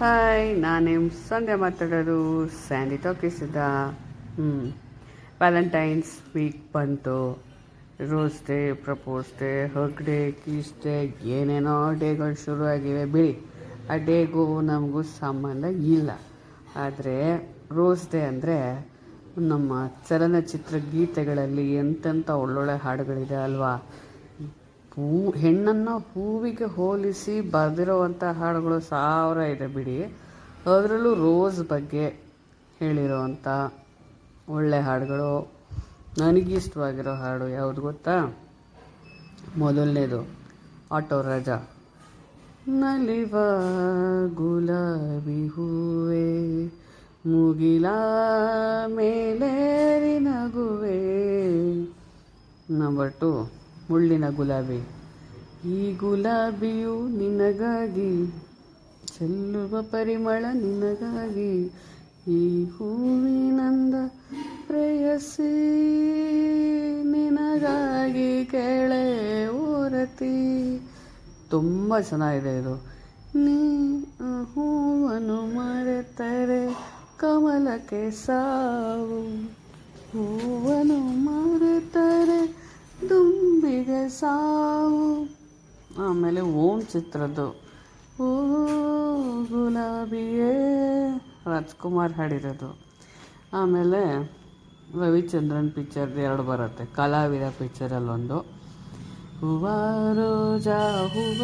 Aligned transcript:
Hi 0.00 0.48
ನಾನು 0.62 0.84
ನಿಮ್ಮ 0.86 1.06
ಸಂಧ್ಯಾ 1.28 1.54
ಮಾತಾಡೋದು. 1.62 2.18
ಸ್ಯಾಂಡಿ 2.66 2.96
ಟಾಕಿಸಿದ 2.96 3.60
ಹ್ಞೂ 4.36 4.50
ವ್ಯಾಲೆಂಟೈನ್ಸ್ 5.40 6.12
ವೀಕ್ 6.34 6.60
ಬಂತು. 6.74 7.16
Rose 8.10 8.38
day 8.48 8.58
propose 8.84 9.30
day 9.40 9.50
hug 9.74 10.02
day 10.08 10.18
kiss 10.42 10.70
day 10.84 10.94
ಏನೇನೋ 11.36 11.74
ಡೇಗಳು 12.02 12.36
ಶುರು 12.44 12.64
ಆಗಿವೆ 12.74 13.04
ಬಿಡಿ, 13.14 13.32
ಆ 13.90 13.96
ಡೇಗೂ 14.08 14.44
ನಮಗೂ 14.70 15.02
ಸಂಬಂಧ 15.18 15.64
ಇಲ್ಲ. 15.96 16.10
ಆದರೆ 16.84 17.16
ರೋಸ್ 17.78 18.06
ಡೇ 18.12 18.20
ಅಂದರೆ 18.30 18.58
ನಮ್ಮ 19.52 19.72
ಚಲನಚಿತ್ರ 20.08 20.76
ಗೀತೆಗಳಲ್ಲಿ 20.94 21.66
ಎಂತೆಂಥ 21.82 22.28
ಒಳ್ಳೊಳ್ಳೆ 22.44 22.76
ಹಾಡುಗಳಿದೆ 22.84 23.38
ಅಲ್ವಾ? 23.48 23.74
ಹೂ, 24.98 25.30
ಹೆಣ್ಣನ್ನು 25.30 25.98
ಹೂವಿಗೆ 25.98 26.64
ಹೋಲಿಸಿ 26.64 27.40
ಬರೆದಿರೋವಂಥ 27.40 28.24
ಹಾಡುಗಳು 28.24 28.80
ಸಾವಿರ 28.80 29.38
ಇದೆ 29.38 29.66
ಬಿಡಿ. 29.66 30.04
ಅದರಲ್ಲೂ 30.66 31.14
ರೋಸ್ 31.14 31.68
ಬಗ್ಗೆ 31.68 32.06
ಹೇಳಿರೋವಂಥ 32.78 33.48
ಒಳ್ಳೆ 34.48 34.80
ಹಾಡುಗಳು. 34.80 35.52
ನನಗಿಷ್ಟವಾಗಿರೋ 36.18 37.14
ಹಾಡು 37.14 37.48
ಯಾವುದು 37.48 37.80
ಗೊತ್ತಾ? 37.80 38.36
ಮೊದಲನೇದು, 39.58 40.28
ಆಟೋ 40.92 41.22
ರಾಜ. 41.22 41.48
ನಲಿವ 42.68 43.36
ಗುಲಾಬಿ 44.34 45.46
ಹೂವೆ, 45.46 46.66
ಮುಗಿಲ 47.26 47.86
ಮೇಲೇರಿ 48.86 50.18
ನಗುವೆ. 50.18 50.98
ನಂಬರ್ 52.70 53.12
ಟು 53.12 53.58
ಮುಳ್ಳಿನ 53.90 54.30
ಗುಲಾಬಿ. 54.30 54.80
ಈ 55.68 55.96
ಗುಲಾಬಿಯು 55.96 57.08
ನಿನಗಾಗಿ 57.08 58.26
ಚೆಲ್ಲುವ 59.18 59.82
ಪರಿಮಳ 59.82 60.44
ನಿನಗಾಗಿ 60.52 61.72
ಈ 62.28 62.64
ಹೂವಿನಂದ 62.64 63.94
ಪ್ರೇಯಸಿ 64.66 65.52
ನಿನಗಾಗಿ 67.02 68.44
ಕೆಳೆ 68.44 69.46
ಓರತಿ. 69.48 70.78
ತುಂಬ 71.50 72.00
ಚೆನ್ನಾಗಿದೆ 72.00 72.58
ಇದು. 72.58 72.74
ನೀ 73.34 73.98
ಹೂವನ್ನು 74.54 75.56
ಮರೆತರೆ 75.56 76.74
ಕಮಲಕ್ಕೆ 77.18 78.10
ಸಾವು. 78.10 79.22
ಮರೆತರೆ 80.14 80.97
ದುಂಬಿಗೆ 83.78 84.08
ಸಾವು. 84.08 85.28
ಆಮೇಲೆ 85.98 86.40
ಓಂ 86.40 86.80
ಚಿತ್ರದ್ದು. 86.80 87.46
ಓ 88.22 88.28
ಗುಲಾಬಿಯೇ, 89.42 90.52
ರಾಜ್ಕುಮಾರ್ 91.46 92.12
ಹಾಡಿರೋದು. 92.12 92.78
ಆಮೇಲೆ 93.52 94.00
ರವಿಚಂದ್ರನ್ 94.98 95.70
ಪಿಕ್ಚರ್ದು 95.70 96.20
ಎರಡು 96.20 96.42
ಬರುತ್ತೆ. 96.42 96.84
ಕಲಾವಿದ 96.86 97.42
ಪಿಕ್ಚರಲ್ಲೊಂದು 97.42 98.38
ಹೂವ 99.40 99.68
ರೋಜಾ, 100.12 101.06
ಹೂವ 101.06 101.42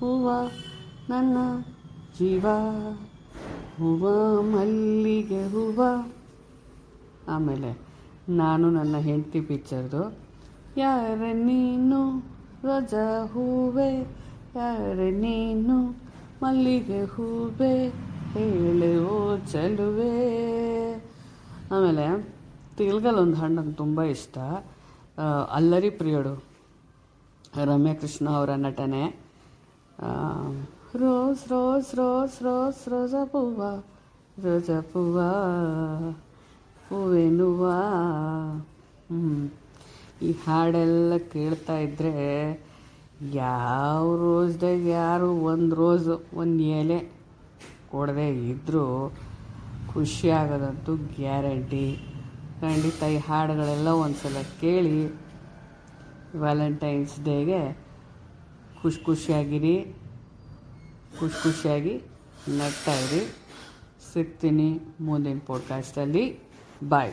ಹೂವ, 0.00 0.30
ನನ್ನ 1.08 1.36
ಜೀವ. 2.18 2.46
ಹೂವ 3.78 4.08
ಮಲ್ಲಿಗೆ 4.42 5.42
ಹೂವ. 5.46 5.82
ಆಮೇಲೆ 7.28 7.78
ನಾನು 8.28 8.70
ನನ್ನ 8.70 8.96
ಹೆಂಡತಿ 8.96 9.40
ಪಿಕ್ಚರ್ದು 9.40 10.25
ಯಾರೆ 10.78 11.32
ನೀನು 11.48 12.00
ರಜ 12.68 12.94
ಹೂವೆ, 13.32 13.90
ಯಾರ 14.56 14.98
ನೀನು 15.24 15.76
ಮಲ್ಲಿಗೆ 16.42 17.00
ಹೂವೆ 17.14 17.74
ಓ 19.10 19.18
ಚೆಲುವೆ. 19.50 20.14
ಆಮೇಲೆ 21.72 22.06
ತಿಲ್ಗಲ್ 22.78 23.18
ಒಂದು 23.22 23.36
ಹಣ್ಣು 23.36 23.56
ನಂಗೆ 23.58 23.76
ತುಂಬ 23.76 23.98
ಇಷ್ಟ. 24.14 24.36
ಅಲ್ಲರಿ 25.58 25.90
ಪ್ರಿಯಡು 26.00 26.34
ರಮ್ಯಾ 27.68 27.94
ಕೃಷ್ಣ 28.00 28.26
ಅವರ 28.38 28.50
ನಟನೆ. 28.64 29.04
ರೋಸ್ 31.02 31.44
ರೋಸ್ 31.52 31.92
ರೋಸ್ 32.00 32.38
ರೋಸ್, 32.46 32.82
ರೋಜ 32.92 33.14
ಪೂವ 33.32 33.60
ರೋಜ 34.44 34.70
ಪೂವ 34.92 35.18
ಹೂವೇನುವ 36.88 37.62
ಹ್ಞೂ 39.10 39.30
ಈ 40.22 40.32
ಹಾಡೆಲ್ಲ 40.32 41.16
ಕೇಳ್ತಾ 41.16 41.78
ಇದ್ದರೆ 41.78 42.14
ಯಾವ 43.34 44.16
ರೋಸ್ದಾಗ 44.16 44.86
ಯಾರು 44.86 45.30
ಒಂದು 45.30 45.76
ರೋಸು 45.76 46.22
ಒಂದು 46.34 46.62
ಎಲೆ 46.62 47.12
ಕೊಡದೆ 47.90 48.48
ಇದ್ದರೂ 48.48 49.12
ಖುಷಿ 49.94 50.30
ಆಗೋದಂತೂ 50.30 50.96
ಗ್ಯಾರಂಟಿ. 50.96 51.98
ಖಂಡಿತ 52.60 53.02
ಈ 53.02 53.16
ಹಾಡುಗಳೆಲ್ಲ 53.16 53.88
ಒಂದು 53.88 54.16
ಸಲ 54.16 54.42
ಕೇಳಿ 54.60 55.06
ವ್ಯಾಲೆಂಟೈನ್ಸ್ 56.38 57.24
ಡೇಗೆ 57.24 57.78
ಖುಷಿ 58.82 59.04
ಖುಷಿಯಾಗಿರಿ, 59.04 59.94
ಖುಷಿ 61.20 61.42
ಖುಷಿಯಾಗಿ 61.42 62.02
ನಗ್ತಾ 62.48 62.92
ಇರಿ. 62.92 63.36
ಸಿಗ್ತೀನಿ 64.12 64.80
ಮುಂದಿನ 65.00 65.38
ಪಾಡ್ಕಾಸ್ಟಲ್ಲಿ 65.46 66.38
ಬಾಯ್ 66.88 67.12